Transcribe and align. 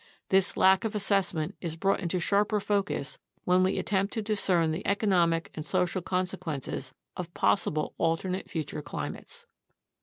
This 0.29 0.57
lack 0.57 0.83
of 0.83 0.95
assessment 0.95 1.53
is 1.61 1.75
brought 1.75 1.99
into 1.99 2.17
sharper 2.19 2.59
focus 2.59 3.19
when 3.43 3.61
we 3.61 3.77
attempt 3.77 4.13
to 4.13 4.23
discern 4.23 4.71
the 4.71 4.81
economic 4.87 5.51
and 5.53 5.63
social 5.63 6.01
consequences 6.01 6.91
of 7.15 7.31
possible 7.35 7.93
alternative 7.99 8.49
future 8.49 8.81
climates. 8.81 9.45